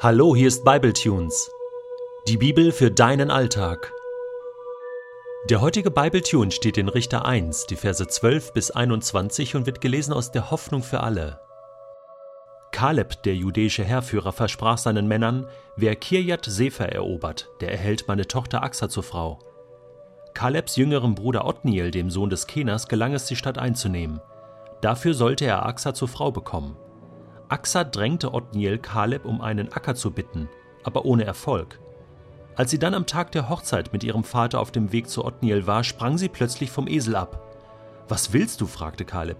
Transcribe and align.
Hallo, 0.00 0.36
hier 0.36 0.46
ist 0.46 0.64
Bibletunes. 0.64 1.50
Die 2.28 2.36
Bibel 2.36 2.70
für 2.70 2.88
deinen 2.88 3.32
Alltag. 3.32 3.92
Der 5.50 5.60
heutige 5.60 5.90
Bibletune 5.90 6.52
steht 6.52 6.78
in 6.78 6.88
Richter 6.88 7.24
1, 7.24 7.66
die 7.66 7.74
Verse 7.74 8.06
12 8.06 8.52
bis 8.52 8.70
21 8.70 9.56
und 9.56 9.66
wird 9.66 9.80
gelesen 9.80 10.12
aus 10.12 10.30
der 10.30 10.52
Hoffnung 10.52 10.84
für 10.84 11.00
alle. 11.00 11.40
Kaleb, 12.70 13.24
der 13.24 13.34
jüdische 13.34 13.82
Heerführer, 13.82 14.30
versprach 14.30 14.78
seinen 14.78 15.08
Männern, 15.08 15.48
wer 15.74 15.96
Kirjat 15.96 16.44
Sefer 16.44 16.92
erobert, 16.92 17.48
der 17.60 17.72
erhält 17.72 18.06
meine 18.06 18.28
Tochter 18.28 18.62
Axa 18.62 18.88
zur 18.88 19.02
Frau. 19.02 19.40
Kalebs 20.32 20.76
jüngerem 20.76 21.16
Bruder 21.16 21.44
Otniel, 21.44 21.90
dem 21.90 22.08
Sohn 22.08 22.30
des 22.30 22.46
Kenas, 22.46 22.86
gelang 22.86 23.14
es, 23.14 23.26
die 23.26 23.34
Stadt 23.34 23.58
einzunehmen. 23.58 24.20
Dafür 24.80 25.14
sollte 25.14 25.44
er 25.46 25.66
Axa 25.66 25.92
zur 25.92 26.06
Frau 26.06 26.30
bekommen. 26.30 26.76
Axa 27.48 27.84
drängte 27.84 28.34
Otniel 28.34 28.78
Kaleb 28.78 29.24
um 29.24 29.40
einen 29.40 29.72
Acker 29.72 29.94
zu 29.94 30.10
bitten, 30.10 30.48
aber 30.84 31.04
ohne 31.04 31.24
Erfolg. 31.24 31.80
Als 32.56 32.70
sie 32.70 32.78
dann 32.78 32.94
am 32.94 33.06
Tag 33.06 33.32
der 33.32 33.48
Hochzeit 33.48 33.92
mit 33.92 34.04
ihrem 34.04 34.24
Vater 34.24 34.60
auf 34.60 34.70
dem 34.70 34.92
Weg 34.92 35.08
zu 35.08 35.24
Otniel 35.24 35.66
war, 35.66 35.84
sprang 35.84 36.18
sie 36.18 36.28
plötzlich 36.28 36.70
vom 36.70 36.88
Esel 36.88 37.16
ab. 37.16 37.56
Was 38.08 38.32
willst 38.32 38.60
du? 38.60 38.66
fragte 38.66 39.04
Kaleb. 39.04 39.38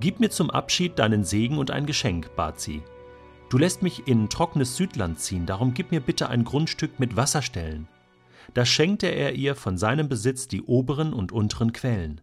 Gib 0.00 0.20
mir 0.20 0.30
zum 0.30 0.50
Abschied 0.50 0.98
deinen 0.98 1.24
Segen 1.24 1.58
und 1.58 1.70
ein 1.70 1.86
Geschenk, 1.86 2.34
bat 2.36 2.60
sie. 2.60 2.82
Du 3.50 3.58
lässt 3.58 3.82
mich 3.82 4.06
in 4.08 4.28
trockenes 4.28 4.76
Südland 4.76 5.20
ziehen, 5.20 5.46
darum 5.46 5.74
gib 5.74 5.90
mir 5.90 6.00
bitte 6.00 6.28
ein 6.28 6.44
Grundstück 6.44 7.00
mit 7.00 7.16
Wasserstellen. 7.16 7.88
Da 8.54 8.64
schenkte 8.64 9.06
er 9.06 9.34
ihr 9.34 9.54
von 9.54 9.76
seinem 9.76 10.08
Besitz 10.08 10.48
die 10.48 10.62
oberen 10.62 11.12
und 11.12 11.32
unteren 11.32 11.72
Quellen. 11.72 12.20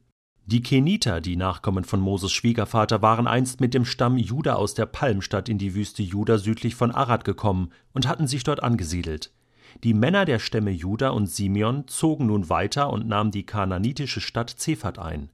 Die 0.49 0.63
Keniter, 0.63 1.19
die 1.19 1.35
Nachkommen 1.35 1.83
von 1.83 1.99
Moses 1.99 2.31
Schwiegervater, 2.31 3.01
waren 3.01 3.27
einst 3.27 3.59
mit 3.59 3.73
dem 3.73 3.83
Stamm 3.83 4.15
Juda 4.15 4.53
aus 4.53 4.75
der 4.75 4.85
Palmstadt 4.85 5.49
in 5.49 5.57
die 5.57 5.75
Wüste 5.75 6.01
Juda 6.01 6.37
südlich 6.37 6.73
von 6.73 6.91
Arad 6.91 7.25
gekommen 7.25 7.71
und 7.93 8.07
hatten 8.07 8.27
sich 8.27 8.45
dort 8.45 8.63
angesiedelt. 8.63 9.33
Die 9.83 9.93
Männer 9.93 10.23
der 10.23 10.39
Stämme 10.39 10.71
Juda 10.71 11.09
und 11.09 11.27
Simeon 11.27 11.85
zogen 11.89 12.27
nun 12.27 12.49
weiter 12.49 12.93
und 12.93 13.09
nahmen 13.09 13.31
die 13.31 13.45
kananitische 13.45 14.21
Stadt 14.21 14.49
Zephat 14.49 14.99
ein. 14.99 15.33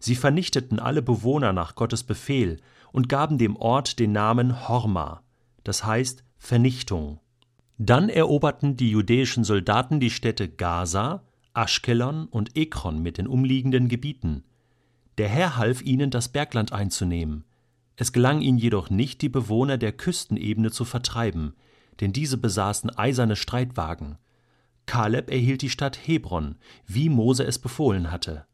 Sie 0.00 0.16
vernichteten 0.16 0.80
alle 0.80 1.02
Bewohner 1.02 1.52
nach 1.52 1.76
Gottes 1.76 2.02
Befehl 2.02 2.56
und 2.90 3.08
gaben 3.08 3.38
dem 3.38 3.54
Ort 3.54 4.00
den 4.00 4.10
Namen 4.10 4.68
Horma, 4.68 5.22
das 5.62 5.84
heißt 5.84 6.24
Vernichtung. 6.36 7.20
Dann 7.78 8.08
eroberten 8.08 8.76
die 8.76 8.90
judäischen 8.90 9.44
Soldaten 9.44 10.00
die 10.00 10.10
Städte 10.10 10.48
Gaza, 10.48 11.22
Aschkelon 11.54 12.26
und 12.26 12.56
Ekron 12.56 13.02
mit 13.02 13.18
den 13.18 13.26
umliegenden 13.26 13.88
Gebieten. 13.88 14.44
Der 15.18 15.28
Herr 15.28 15.56
half 15.56 15.82
ihnen, 15.82 16.10
das 16.10 16.28
Bergland 16.28 16.72
einzunehmen. 16.72 17.44
Es 17.96 18.12
gelang 18.12 18.40
ihnen 18.40 18.58
jedoch 18.58 18.90
nicht, 18.90 19.22
die 19.22 19.28
Bewohner 19.28 19.76
der 19.76 19.92
Küstenebene 19.92 20.70
zu 20.70 20.84
vertreiben, 20.84 21.54
denn 22.00 22.12
diese 22.12 22.38
besaßen 22.38 22.90
eiserne 22.90 23.34
Streitwagen. 23.34 24.18
Kaleb 24.86 25.30
erhielt 25.30 25.62
die 25.62 25.70
Stadt 25.70 25.98
Hebron, 26.06 26.56
wie 26.86 27.08
Mose 27.08 27.44
es 27.44 27.58
befohlen 27.58 28.12
hatte. 28.12 28.46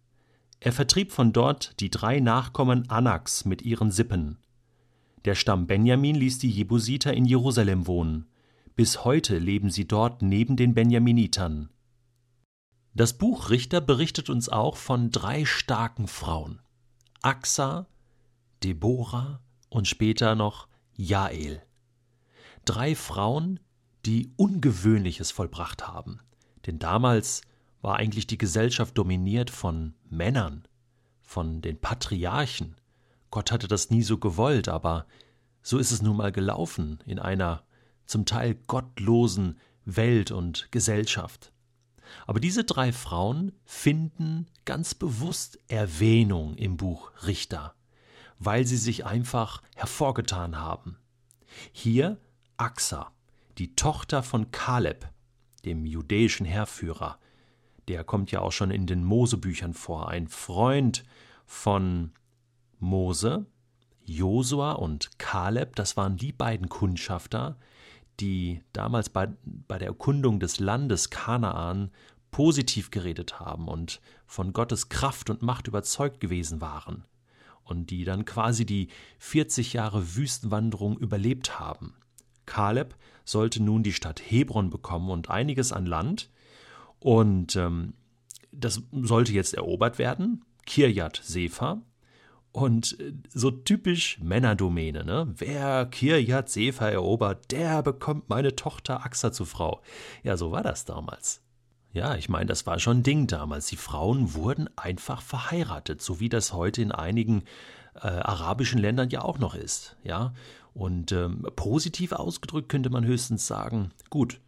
Er 0.61 0.73
vertrieb 0.73 1.13
von 1.13 1.33
dort 1.35 1.79
die 1.81 1.91
drei 1.91 2.21
Nachkommen 2.21 2.89
Anaks 2.89 3.45
mit 3.45 3.61
ihren 3.63 3.91
Sippen. 3.91 4.39
Der 5.27 5.35
Stamm 5.35 5.67
Benjamin 5.67 6.17
ließ 6.17 6.39
die 6.39 6.51
Jebusiter 6.51 7.13
in 7.13 7.27
Jerusalem 7.27 7.87
wohnen. 7.87 8.27
Bis 8.77 9.05
heute 9.05 9.39
leben 9.39 9.71
sie 9.71 9.87
dort 9.87 10.23
neben 10.23 10.57
den 10.57 10.73
Benjaminitern. 10.73 11.69
Das 12.97 13.13
Buch 13.15 13.51
Richter 13.51 13.81
berichtet 13.81 14.31
uns 14.31 14.49
auch 14.49 14.77
von 14.77 15.11
drei 15.11 15.45
starken 15.45 16.07
Frauen: 16.07 16.61
Axa, 17.23 17.89
Deborah 18.63 19.41
und 19.69 19.89
später 19.89 20.37
noch 20.37 20.69
Jael. 20.95 21.61
Drei 22.65 22.95
Frauen, 22.95 23.59
die 24.07 24.33
Ungewöhnliches 24.37 25.33
vollbracht 25.33 25.89
haben. 25.89 26.21
Denn 26.67 26.79
damals 26.79 27.43
war 27.83 27.97
eigentlich 27.97 28.29
die 28.29 28.39
Gesellschaft 28.39 28.97
dominiert 28.97 29.51
von 29.51 29.95
Männern, 30.09 30.63
von 31.21 31.63
den 31.63 31.81
Patriarchen. 31.81 32.77
Gott 33.31 33.51
hatte 33.51 33.67
das 33.67 33.91
nie 33.91 34.03
so 34.03 34.19
gewollt, 34.19 34.69
aber 34.69 35.07
so 35.63 35.79
ist 35.79 35.91
es 35.91 36.01
nun 36.01 36.17
mal 36.17 36.31
gelaufen 36.31 37.01
in 37.07 37.19
einer 37.19 37.65
zum 38.07 38.25
Teil 38.25 38.55
gottlosen 38.69 39.59
Welt 39.85 40.31
und 40.31 40.71
Gesellschaft. 40.71 41.54
Aber 42.27 42.41
diese 42.41 42.65
drei 42.65 42.93
Frauen 42.93 43.53
finden 43.65 44.47
ganz 44.65 44.95
bewusst 44.95 45.59
Erwähnung 45.69 46.55
im 46.57 46.77
Buch 46.77 47.11
Richter, 47.27 47.75
weil 48.39 48.67
sie 48.67 48.77
sich 48.77 49.05
einfach 49.05 49.63
hervorgetan 49.75 50.59
haben. 50.59 50.99
Hier 51.73 52.19
Axa, 52.57 53.13
die 53.59 53.75
Tochter 53.75 54.23
von 54.23 54.51
Kaleb, 54.51 55.09
dem 55.65 55.87
judäischen 55.87 56.47
Heerführer. 56.47 57.19
Der 57.89 58.05
kommt 58.05 58.31
ja 58.31 58.41
auch 58.41 58.53
schon 58.53 58.71
in 58.71 58.87
den 58.87 59.05
Mosebüchern 59.05 59.75
vor, 59.75 60.09
ein 60.09 60.29
Freund 60.29 61.05
von 61.47 62.13
Mose, 62.79 63.47
Josua 64.05 64.73
und 64.73 65.19
Kaleb, 65.19 65.77
das 65.77 65.97
waren 65.97 66.17
die 66.17 66.33
beiden 66.33 66.69
Kundschafter, 66.69 67.57
die 68.21 68.63
damals 68.73 69.09
bei, 69.09 69.29
bei 69.45 69.79
der 69.79 69.89
Erkundung 69.89 70.41
des 70.41 70.61
Landes 70.61 71.11
Kanaan 71.11 71.91
positiv 72.31 72.91
geredet 72.91 73.39
haben 73.41 73.69
und 73.69 74.01
von 74.27 74.53
Gottes 74.53 74.89
Kraft 74.89 75.31
und 75.31 75.43
Macht 75.43 75.69
überzeugt 75.69 76.21
gewesen 76.21 76.61
waren 76.61 77.05
und 77.63 77.91
die 77.91 78.05
dann 78.05 78.25
quasi 78.25 78.67
die 78.67 78.89
40 79.19 79.73
Jahre 79.73 80.17
Wüstenwanderung 80.17 80.99
überlebt 80.99 81.59
haben. 81.59 81.95
Kaleb 82.47 82.95
sollte 83.25 83.63
nun 83.63 83.83
die 83.83 83.93
Stadt 83.93 84.21
Hebron 84.21 84.71
bekommen 84.71 85.11
und 85.11 85.31
einiges 85.31 85.73
an 85.73 85.87
Land 85.87 86.31
und 86.99 87.57
ähm, 87.57 87.95
das 88.53 88.83
sollte 88.93 89.33
jetzt 89.33 89.55
erobert 89.55 89.99
werden. 89.99 90.45
Kirjat 90.67 91.21
Sefer, 91.23 91.83
und 92.55 92.99
äh, 93.01 93.13
so 93.33 93.51
typisch 93.51 94.19
Männerdomäne, 94.23 95.05
ne? 95.05 95.27
Wer 95.37 95.87
Kirjat 95.87 96.49
Sefer 96.49 96.91
erobert, 96.91 97.51
der 97.51 97.83
bekommt 97.83 98.29
meine 98.29 98.55
Tochter 98.55 99.05
Axa 99.05 99.33
zur 99.33 99.47
Frau. 99.47 99.83
Ja, 100.23 100.37
so 100.37 100.53
war 100.53 100.63
das 100.63 100.85
damals. 100.85 101.43
Ja, 101.93 102.15
ich 102.15 102.29
meine, 102.29 102.47
das 102.47 102.65
war 102.65 102.79
schon 102.79 102.99
ein 102.99 103.03
Ding 103.03 103.27
damals. 103.27 103.67
Die 103.67 103.77
Frauen 103.77 104.35
wurden 104.35 104.71
einfach 104.77 105.21
verheiratet, 105.21 106.01
so 106.01 106.21
wie 106.21 106.29
das 106.29 106.53
heute 106.53 106.81
in 106.81 106.93
einigen 106.93 107.43
äh, 107.97 108.07
arabischen 108.07 108.79
Ländern 108.79 109.11
ja 109.11 109.23
auch 109.23 109.39
noch 109.39 109.57
ist. 109.57 109.97
Ja, 110.05 110.33
und 110.75 111.11
ähm, 111.11 111.47
positiv 111.57 112.13
ausgedrückt 112.13 112.69
könnte 112.69 112.91
man 112.91 113.05
höchstens 113.05 113.49
sagen: 113.49 113.91
Gut, 114.11 114.41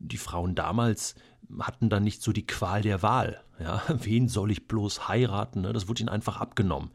die 0.00 0.16
Frauen 0.16 0.54
damals 0.54 1.14
hatten 1.58 1.88
dann 1.88 2.02
nicht 2.02 2.22
so 2.22 2.32
die 2.32 2.46
Qual 2.46 2.82
der 2.82 3.02
Wahl. 3.02 3.42
Ja, 3.58 3.82
wen 3.88 4.28
soll 4.28 4.50
ich 4.50 4.66
bloß 4.66 5.08
heiraten? 5.08 5.60
Ne? 5.60 5.72
Das 5.72 5.88
wurde 5.88 6.00
ihnen 6.00 6.08
einfach 6.08 6.38
abgenommen. 6.38 6.90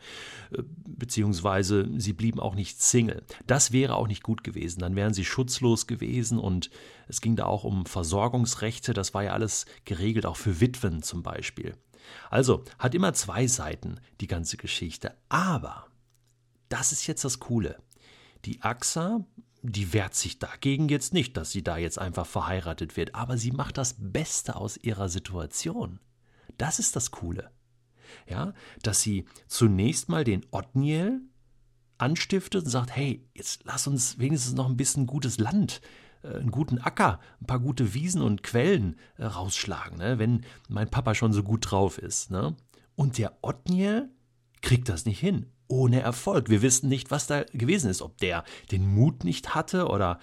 Äh, 0.52 0.64
beziehungsweise 0.88 1.88
sie 1.98 2.14
blieben 2.14 2.40
auch 2.40 2.56
nicht 2.56 2.82
Single. 2.82 3.24
Das 3.46 3.72
wäre 3.72 3.96
auch 3.96 4.08
nicht 4.08 4.24
gut 4.24 4.44
gewesen. 4.44 4.80
Dann 4.80 4.96
wären 4.96 5.14
sie 5.14 5.26
schutzlos 5.26 5.88
gewesen 5.88 6.40
und 6.40 6.70
es 7.08 7.22
ging 7.22 7.36
da 7.36 7.46
auch 7.46 7.64
um 7.64 7.86
Versorgungsrechte. 7.86 8.94
Das 8.94 9.14
war 9.14 9.24
ja 9.24 9.34
alles 9.34 9.66
geregelt, 9.86 10.26
auch 10.26 10.38
für 10.38 10.60
Witwen 10.60 11.04
zum 11.04 11.22
Beispiel. 11.22 11.76
Also 12.30 12.64
hat 12.80 12.96
immer 12.96 13.14
zwei 13.14 13.48
Seiten 13.48 14.00
die 14.22 14.28
ganze 14.28 14.58
Geschichte. 14.58 15.16
Aber 15.30 15.88
das 16.70 16.92
ist 16.92 17.08
jetzt 17.08 17.24
das 17.24 17.40
Coole. 17.40 17.78
Die 18.46 18.62
AXA 18.62 19.26
die 19.72 19.94
wehrt 19.94 20.16
sich 20.16 20.40
dagegen 20.40 20.90
jetzt 20.90 21.14
nicht, 21.14 21.38
dass 21.38 21.52
sie 21.52 21.64
da 21.64 21.78
jetzt 21.78 22.00
einfach 22.00 22.26
verheiratet 22.26 22.98
wird, 22.98 23.16
aber 23.16 23.38
sie 23.38 23.52
macht 23.52 23.78
das 23.78 23.96
Beste 23.98 24.56
aus 24.56 24.78
ihrer 24.78 25.10
Situation. 25.10 26.00
Das 26.58 26.80
ist 26.80 26.96
das 26.96 27.12
Coole. 27.12 27.52
Ja, 28.28 28.54
dass 28.82 29.02
sie 29.02 29.26
zunächst 29.48 30.10
mal 30.10 30.24
den 30.24 30.46
Otniel 30.52 31.22
anstiftet 31.98 32.66
und 32.66 32.70
sagt, 32.70 32.96
hey, 32.96 33.28
jetzt 33.34 33.64
lass 33.66 33.88
uns 33.88 34.20
wenigstens 34.20 34.54
noch 34.54 34.70
ein 34.70 34.78
bisschen 34.78 35.08
gutes 35.08 35.40
Land, 35.40 35.82
äh, 36.24 36.36
einen 36.36 36.52
guten 36.52 36.78
Acker, 36.78 37.20
ein 37.42 37.48
paar 37.48 37.60
gute 37.60 37.94
Wiesen 37.94 38.22
und 38.22 38.44
Quellen 38.44 38.98
äh, 39.18 39.26
rausschlagen, 39.26 39.98
ne, 39.98 40.20
wenn 40.20 40.46
mein 40.70 40.90
Papa 40.90 41.16
schon 41.16 41.34
so 41.34 41.44
gut 41.44 41.72
drauf 41.72 41.98
ist. 41.98 42.32
Ne? 42.32 42.56
Und 42.96 43.18
der 43.18 43.38
Otniel 43.42 44.10
kriegt 44.66 44.90
das 44.90 45.06
nicht 45.06 45.20
hin 45.20 45.46
ohne 45.68 46.02
Erfolg. 46.02 46.50
Wir 46.50 46.62
wissen 46.62 46.90
nicht, 46.90 47.12
was 47.12 47.28
da 47.28 47.44
gewesen 47.54 47.90
ist, 47.90 48.02
ob 48.02 48.18
der 48.18 48.44
den 48.72 48.88
Mut 48.88 49.24
nicht 49.24 49.56
hatte 49.56 49.88
oder 49.88 50.20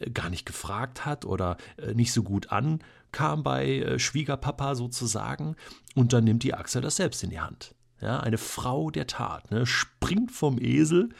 äh, 0.00 0.10
gar 0.10 0.30
nicht 0.30 0.46
gefragt 0.46 1.06
hat 1.06 1.24
oder 1.24 1.56
äh, 1.76 1.94
nicht 1.94 2.12
so 2.12 2.22
gut 2.22 2.50
ankam 2.50 3.42
bei 3.42 3.78
äh, 3.78 3.98
Schwiegerpapa 3.98 4.74
sozusagen. 4.74 5.56
Und 5.94 6.12
dann 6.12 6.24
nimmt 6.24 6.42
die 6.42 6.54
Axel 6.54 6.82
das 6.82 6.96
selbst 6.96 7.22
in 7.22 7.30
die 7.30 7.40
Hand. 7.40 7.74
Ja, 8.00 8.20
eine 8.20 8.38
Frau 8.38 8.90
der 8.90 9.06
Tat, 9.06 9.50
ne, 9.50 9.64
springt 9.64 10.32
vom 10.32 10.58
Esel 10.60 11.10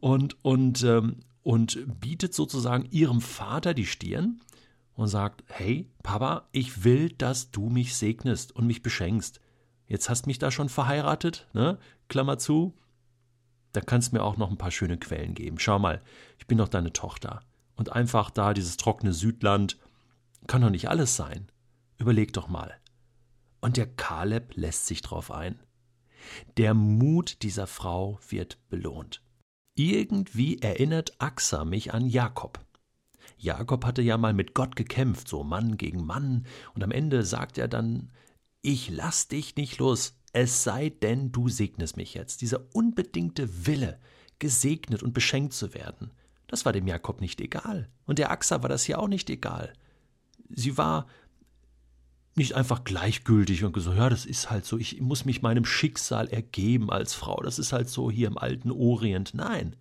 und, 0.00 0.36
und, 0.42 0.82
ähm, 0.84 1.16
und 1.42 2.00
bietet 2.00 2.32
sozusagen 2.32 2.86
ihrem 2.90 3.20
Vater 3.20 3.74
die 3.74 3.86
Stirn 3.86 4.40
und 4.94 5.08
sagt, 5.08 5.42
hey, 5.48 5.90
Papa, 6.02 6.48
ich 6.52 6.84
will, 6.84 7.10
dass 7.10 7.50
du 7.50 7.68
mich 7.68 7.94
segnest 7.96 8.54
und 8.54 8.66
mich 8.66 8.82
beschenkst. 8.82 9.40
Jetzt 9.86 10.08
hast 10.08 10.26
mich 10.26 10.38
da 10.38 10.50
schon 10.50 10.68
verheiratet, 10.68 11.48
ne? 11.52 11.78
Klammer 12.08 12.38
zu, 12.38 12.74
da 13.72 13.80
kannst 13.80 14.12
mir 14.12 14.22
auch 14.22 14.36
noch 14.36 14.50
ein 14.50 14.58
paar 14.58 14.70
schöne 14.70 14.98
Quellen 14.98 15.34
geben. 15.34 15.58
Schau 15.58 15.78
mal, 15.78 16.02
ich 16.38 16.46
bin 16.46 16.58
doch 16.58 16.68
deine 16.68 16.92
Tochter. 16.92 17.42
und 17.76 17.92
einfach 17.92 18.30
da 18.30 18.54
dieses 18.54 18.76
trockene 18.76 19.12
Südland 19.12 19.78
kann 20.46 20.62
doch 20.62 20.70
nicht 20.70 20.88
alles 20.88 21.16
sein. 21.16 21.50
Überleg 21.98 22.32
doch 22.32 22.48
mal. 22.48 22.74
Und 23.60 23.76
der 23.76 23.86
Kaleb 23.86 24.52
lässt 24.56 24.86
sich 24.86 25.00
drauf 25.00 25.30
ein. 25.30 25.58
Der 26.56 26.74
Mut 26.74 27.42
dieser 27.42 27.66
Frau 27.66 28.18
wird 28.28 28.58
belohnt. 28.68 29.22
Irgendwie 29.74 30.58
erinnert 30.58 31.14
Axa 31.18 31.64
mich 31.64 31.92
an 31.92 32.06
Jakob. 32.06 32.60
Jakob 33.36 33.84
hatte 33.84 34.02
ja 34.02 34.16
mal 34.16 34.32
mit 34.32 34.54
Gott 34.54 34.76
gekämpft, 34.76 35.28
so 35.28 35.42
Mann 35.44 35.76
gegen 35.76 36.04
Mann, 36.04 36.46
und 36.74 36.84
am 36.84 36.90
Ende 36.90 37.24
sagt 37.24 37.58
er 37.58 37.68
dann, 37.68 38.10
ich 38.64 38.88
lass 38.88 39.28
dich 39.28 39.56
nicht 39.56 39.78
los, 39.78 40.14
es 40.32 40.64
sei 40.64 40.88
denn, 40.88 41.30
du 41.30 41.48
segnest 41.48 41.98
mich 41.98 42.14
jetzt. 42.14 42.40
Dieser 42.40 42.64
unbedingte 42.72 43.66
Wille, 43.66 44.00
gesegnet 44.38 45.02
und 45.02 45.12
beschenkt 45.12 45.52
zu 45.52 45.74
werden, 45.74 46.10
das 46.48 46.64
war 46.64 46.72
dem 46.72 46.86
Jakob 46.86 47.20
nicht 47.20 47.40
egal. 47.40 47.88
Und 48.06 48.18
der 48.18 48.30
Axa 48.30 48.62
war 48.62 48.68
das 48.70 48.86
ja 48.86 48.98
auch 48.98 49.08
nicht 49.08 49.28
egal. 49.28 49.74
Sie 50.48 50.78
war 50.78 51.06
nicht 52.36 52.54
einfach 52.54 52.84
gleichgültig 52.84 53.64
und 53.64 53.72
gesagt, 53.72 53.98
ja, 53.98 54.08
das 54.08 54.24
ist 54.24 54.50
halt 54.50 54.64
so, 54.64 54.78
ich 54.78 55.00
muss 55.00 55.26
mich 55.26 55.42
meinem 55.42 55.66
Schicksal 55.66 56.28
ergeben 56.28 56.90
als 56.90 57.12
Frau, 57.14 57.40
das 57.42 57.58
ist 57.58 57.72
halt 57.72 57.88
so 57.88 58.10
hier 58.10 58.28
im 58.28 58.38
alten 58.38 58.70
Orient. 58.70 59.34
Nein, 59.34 59.76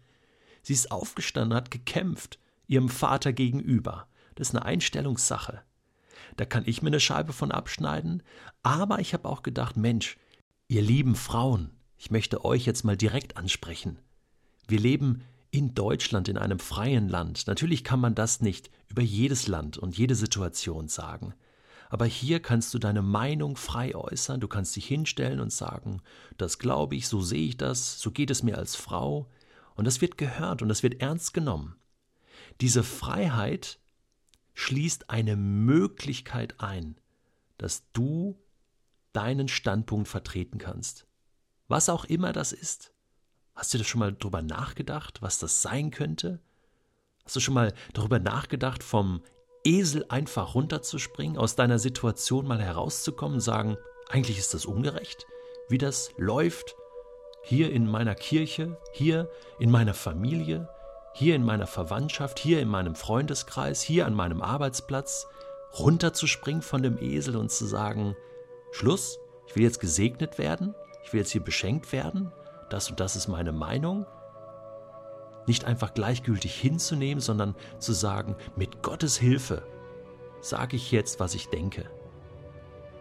sie 0.61 0.73
ist 0.73 0.91
aufgestanden, 0.91 1.55
hat 1.55 1.71
gekämpft, 1.71 2.37
ihrem 2.67 2.89
Vater 2.89 3.31
gegenüber. 3.31 4.07
Das 4.35 4.49
ist 4.49 4.55
eine 4.55 4.65
Einstellungssache. 4.65 5.61
Da 6.37 6.45
kann 6.45 6.63
ich 6.65 6.81
mir 6.81 6.87
eine 6.87 6.99
Scheibe 6.99 7.33
von 7.33 7.51
abschneiden, 7.51 8.23
aber 8.63 8.99
ich 8.99 9.13
habe 9.13 9.29
auch 9.29 9.43
gedacht, 9.43 9.77
Mensch, 9.77 10.17
ihr 10.67 10.81
lieben 10.81 11.15
Frauen, 11.15 11.69
ich 11.97 12.11
möchte 12.11 12.43
euch 12.43 12.65
jetzt 12.65 12.83
mal 12.83 12.97
direkt 12.97 13.37
ansprechen. 13.37 13.99
Wir 14.67 14.79
leben 14.79 15.23
in 15.51 15.75
Deutschland, 15.75 16.27
in 16.29 16.37
einem 16.37 16.59
freien 16.59 17.07
Land. 17.07 17.45
Natürlich 17.45 17.83
kann 17.83 17.99
man 17.99 18.15
das 18.15 18.41
nicht 18.41 18.71
über 18.87 19.03
jedes 19.03 19.47
Land 19.47 19.77
und 19.77 19.97
jede 19.97 20.15
Situation 20.15 20.87
sagen. 20.87 21.33
Aber 21.89 22.05
hier 22.05 22.39
kannst 22.39 22.73
du 22.73 22.79
deine 22.79 23.03
Meinung 23.03 23.55
frei 23.55 23.93
äußern, 23.93 24.39
du 24.39 24.47
kannst 24.47 24.75
dich 24.75 24.87
hinstellen 24.87 25.39
und 25.39 25.53
sagen, 25.53 26.01
das 26.37 26.57
glaube 26.57 26.95
ich, 26.95 27.07
so 27.07 27.21
sehe 27.21 27.49
ich 27.49 27.57
das, 27.57 27.99
so 27.99 28.09
geht 28.09 28.31
es 28.31 28.41
mir 28.41 28.57
als 28.57 28.75
Frau, 28.75 29.29
und 29.75 29.85
das 29.85 30.01
wird 30.01 30.17
gehört 30.17 30.63
und 30.63 30.69
das 30.69 30.81
wird 30.81 31.01
ernst 31.01 31.33
genommen. 31.35 31.75
Diese 32.61 32.83
Freiheit 32.83 33.79
schließt 34.53 35.09
eine 35.09 35.35
Möglichkeit 35.35 36.55
ein, 36.59 36.95
dass 37.57 37.83
du 37.93 38.39
deinen 39.13 39.47
Standpunkt 39.47 40.07
vertreten 40.07 40.57
kannst. 40.57 41.07
Was 41.67 41.89
auch 41.89 42.05
immer 42.05 42.33
das 42.33 42.51
ist. 42.51 42.93
Hast 43.55 43.73
du 43.73 43.77
das 43.77 43.87
schon 43.87 43.99
mal 43.99 44.13
drüber 44.13 44.41
nachgedacht, 44.41 45.21
was 45.21 45.39
das 45.39 45.61
sein 45.61 45.91
könnte? 45.91 46.39
Hast 47.23 47.35
du 47.35 47.39
schon 47.39 47.53
mal 47.53 47.73
darüber 47.93 48.19
nachgedacht, 48.19 48.83
vom 48.83 49.23
Esel 49.63 50.05
einfach 50.09 50.55
runterzuspringen, 50.55 51.37
aus 51.37 51.55
deiner 51.55 51.79
Situation 51.79 52.47
mal 52.47 52.61
herauszukommen, 52.61 53.39
sagen, 53.39 53.77
eigentlich 54.09 54.37
ist 54.37 54.53
das 54.53 54.65
ungerecht, 54.65 55.25
wie 55.69 55.77
das 55.77 56.11
läuft, 56.17 56.75
hier 57.43 57.71
in 57.71 57.87
meiner 57.87 58.15
Kirche, 58.15 58.77
hier 58.93 59.29
in 59.59 59.71
meiner 59.71 59.93
Familie, 59.93 60.67
hier 61.13 61.35
in 61.35 61.43
meiner 61.43 61.67
Verwandtschaft, 61.67 62.39
hier 62.39 62.59
in 62.59 62.67
meinem 62.67 62.95
Freundeskreis, 62.95 63.81
hier 63.81 64.05
an 64.05 64.15
meinem 64.15 64.41
Arbeitsplatz, 64.41 65.27
runterzuspringen 65.77 66.61
von 66.61 66.83
dem 66.83 66.97
Esel 67.01 67.37
und 67.37 67.51
zu 67.51 67.65
sagen, 67.65 68.15
Schluss, 68.71 69.19
ich 69.47 69.55
will 69.55 69.63
jetzt 69.63 69.79
gesegnet 69.79 70.37
werden, 70.37 70.75
ich 71.03 71.13
will 71.13 71.19
jetzt 71.19 71.31
hier 71.31 71.43
beschenkt 71.43 71.91
werden, 71.91 72.31
das 72.69 72.89
und 72.89 72.99
das 72.99 73.15
ist 73.15 73.27
meine 73.27 73.51
Meinung, 73.51 74.05
nicht 75.45 75.65
einfach 75.65 75.93
gleichgültig 75.93 76.55
hinzunehmen, 76.55 77.21
sondern 77.21 77.55
zu 77.77 77.93
sagen, 77.93 78.35
mit 78.55 78.81
Gottes 78.81 79.17
Hilfe 79.17 79.63
sage 80.41 80.75
ich 80.75 80.91
jetzt, 80.91 81.19
was 81.19 81.35
ich 81.35 81.49
denke. 81.49 81.85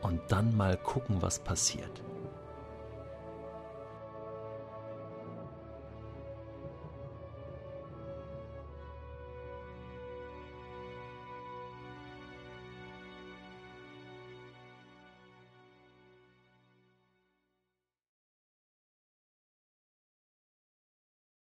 Und 0.03 0.20
dann 0.29 0.56
mal 0.56 0.76
gucken, 0.76 1.23
was 1.23 1.38
passiert. 1.38 2.03